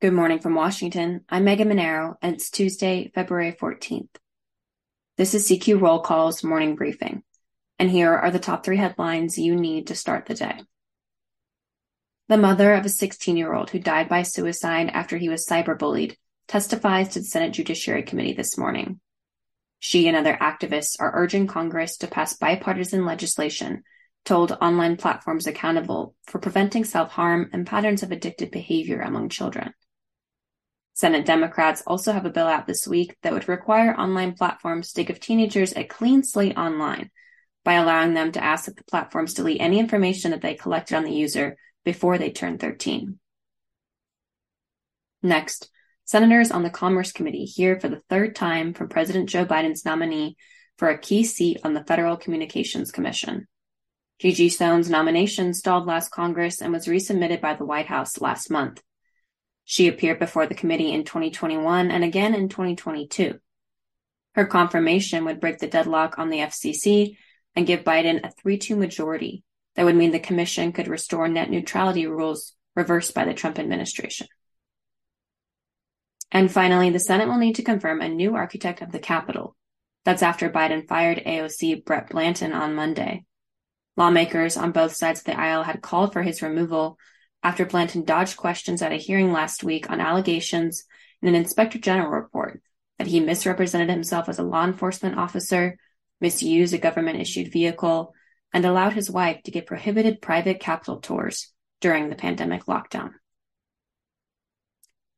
Good 0.00 0.12
morning 0.12 0.38
from 0.38 0.54
Washington. 0.54 1.24
I'm 1.28 1.42
Megan 1.42 1.68
Mineiro, 1.68 2.14
and 2.22 2.36
it's 2.36 2.50
Tuesday, 2.50 3.10
February 3.16 3.50
14th. 3.50 4.14
This 5.16 5.34
is 5.34 5.48
CQ 5.48 5.80
Roll 5.80 6.02
Call's 6.02 6.44
morning 6.44 6.76
briefing, 6.76 7.24
and 7.80 7.90
here 7.90 8.14
are 8.14 8.30
the 8.30 8.38
top 8.38 8.64
three 8.64 8.76
headlines 8.76 9.38
you 9.38 9.56
need 9.56 9.88
to 9.88 9.96
start 9.96 10.26
the 10.26 10.36
day. 10.36 10.60
The 12.28 12.36
mother 12.36 12.74
of 12.74 12.84
a 12.84 12.88
16 12.88 13.36
year 13.36 13.52
old 13.52 13.70
who 13.70 13.80
died 13.80 14.08
by 14.08 14.22
suicide 14.22 14.88
after 14.94 15.18
he 15.18 15.28
was 15.28 15.44
cyberbullied 15.44 16.14
testifies 16.46 17.08
to 17.08 17.18
the 17.18 17.24
Senate 17.24 17.54
Judiciary 17.54 18.04
Committee 18.04 18.34
this 18.34 18.56
morning. 18.56 19.00
She 19.80 20.06
and 20.06 20.16
other 20.16 20.38
activists 20.40 20.94
are 21.00 21.10
urging 21.12 21.48
Congress 21.48 21.96
to 21.96 22.06
pass 22.06 22.36
bipartisan 22.36 23.04
legislation 23.04 23.82
to 24.26 24.34
hold 24.34 24.52
online 24.60 24.96
platforms 24.96 25.48
accountable 25.48 26.14
for 26.24 26.38
preventing 26.38 26.84
self 26.84 27.10
harm 27.10 27.50
and 27.52 27.66
patterns 27.66 28.04
of 28.04 28.10
addictive 28.10 28.52
behavior 28.52 29.00
among 29.00 29.30
children. 29.30 29.74
Senate 30.98 31.24
Democrats 31.24 31.80
also 31.86 32.10
have 32.10 32.26
a 32.26 32.30
bill 32.30 32.48
out 32.48 32.66
this 32.66 32.84
week 32.84 33.16
that 33.22 33.32
would 33.32 33.48
require 33.48 33.94
online 33.94 34.32
platforms 34.32 34.92
to 34.92 35.04
give 35.04 35.20
teenagers 35.20 35.72
a 35.76 35.84
clean 35.84 36.24
slate 36.24 36.58
online 36.58 37.08
by 37.64 37.74
allowing 37.74 38.14
them 38.14 38.32
to 38.32 38.42
ask 38.42 38.64
that 38.64 38.76
the 38.76 38.82
platforms 38.82 39.32
delete 39.32 39.60
any 39.60 39.78
information 39.78 40.32
that 40.32 40.42
they 40.42 40.54
collected 40.54 40.96
on 40.96 41.04
the 41.04 41.12
user 41.12 41.56
before 41.84 42.18
they 42.18 42.32
turn 42.32 42.58
13. 42.58 43.16
Next, 45.22 45.70
senators 46.04 46.50
on 46.50 46.64
the 46.64 46.68
Commerce 46.68 47.12
Committee 47.12 47.44
hear 47.44 47.78
for 47.78 47.88
the 47.88 48.02
third 48.10 48.34
time 48.34 48.74
from 48.74 48.88
President 48.88 49.28
Joe 49.28 49.46
Biden's 49.46 49.84
nominee 49.84 50.36
for 50.78 50.88
a 50.88 50.98
key 50.98 51.22
seat 51.22 51.60
on 51.62 51.74
the 51.74 51.84
Federal 51.84 52.16
Communications 52.16 52.90
Commission. 52.90 53.46
Gigi 54.18 54.48
Sohn's 54.48 54.90
nomination 54.90 55.54
stalled 55.54 55.86
last 55.86 56.10
Congress 56.10 56.60
and 56.60 56.72
was 56.72 56.88
resubmitted 56.88 57.40
by 57.40 57.54
the 57.54 57.64
White 57.64 57.86
House 57.86 58.20
last 58.20 58.50
month. 58.50 58.82
She 59.70 59.86
appeared 59.86 60.18
before 60.18 60.46
the 60.46 60.54
committee 60.54 60.94
in 60.94 61.04
2021 61.04 61.90
and 61.90 62.02
again 62.02 62.34
in 62.34 62.48
2022. 62.48 63.38
Her 64.34 64.46
confirmation 64.46 65.26
would 65.26 65.40
break 65.40 65.58
the 65.58 65.66
deadlock 65.66 66.18
on 66.18 66.30
the 66.30 66.38
FCC 66.38 67.18
and 67.54 67.66
give 67.66 67.84
Biden 67.84 68.26
a 68.26 68.30
3 68.30 68.56
2 68.56 68.76
majority 68.76 69.44
that 69.74 69.84
would 69.84 69.94
mean 69.94 70.10
the 70.10 70.20
commission 70.20 70.72
could 70.72 70.88
restore 70.88 71.28
net 71.28 71.50
neutrality 71.50 72.06
rules 72.06 72.54
reversed 72.74 73.12
by 73.12 73.26
the 73.26 73.34
Trump 73.34 73.58
administration. 73.58 74.26
And 76.32 76.50
finally, 76.50 76.88
the 76.88 76.98
Senate 76.98 77.28
will 77.28 77.36
need 77.36 77.56
to 77.56 77.62
confirm 77.62 78.00
a 78.00 78.08
new 78.08 78.36
architect 78.36 78.80
of 78.80 78.90
the 78.90 78.98
Capitol. 78.98 79.54
That's 80.06 80.22
after 80.22 80.48
Biden 80.48 80.88
fired 80.88 81.22
AOC 81.26 81.84
Brett 81.84 82.08
Blanton 82.08 82.54
on 82.54 82.74
Monday. 82.74 83.26
Lawmakers 83.98 84.56
on 84.56 84.72
both 84.72 84.96
sides 84.96 85.20
of 85.20 85.26
the 85.26 85.38
aisle 85.38 85.64
had 85.64 85.82
called 85.82 86.14
for 86.14 86.22
his 86.22 86.40
removal 86.40 86.96
after 87.42 87.64
Blanton 87.64 88.04
dodged 88.04 88.36
questions 88.36 88.82
at 88.82 88.92
a 88.92 88.96
hearing 88.96 89.32
last 89.32 89.62
week 89.62 89.90
on 89.90 90.00
allegations 90.00 90.84
in 91.22 91.28
an 91.28 91.34
inspector 91.34 91.78
general 91.78 92.10
report 92.10 92.60
that 92.98 93.06
he 93.06 93.20
misrepresented 93.20 93.90
himself 93.90 94.28
as 94.28 94.38
a 94.38 94.42
law 94.42 94.64
enforcement 94.64 95.16
officer, 95.16 95.78
misused 96.20 96.74
a 96.74 96.78
government 96.78 97.20
issued 97.20 97.52
vehicle, 97.52 98.14
and 98.52 98.64
allowed 98.64 98.92
his 98.92 99.10
wife 99.10 99.42
to 99.44 99.50
get 99.50 99.66
prohibited 99.66 100.20
private 100.22 100.60
Capitol 100.60 100.98
tours 101.00 101.52
during 101.80 102.08
the 102.08 102.16
pandemic 102.16 102.64
lockdown. 102.64 103.12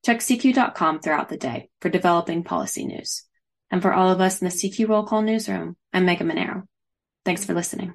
Check 0.04 0.18
CQ.com 0.18 1.00
throughout 1.00 1.28
the 1.28 1.36
day 1.36 1.70
for 1.80 1.88
developing 1.88 2.42
policy 2.42 2.86
news. 2.86 3.24
And 3.70 3.80
for 3.82 3.92
all 3.92 4.10
of 4.10 4.20
us 4.20 4.40
in 4.40 4.48
the 4.48 4.54
CQ 4.54 4.88
Roll 4.88 5.04
Call 5.04 5.22
newsroom, 5.22 5.76
I'm 5.92 6.04
Megan 6.04 6.28
Mineiro. 6.28 6.66
Thanks 7.24 7.44
for 7.44 7.54
listening. 7.54 7.94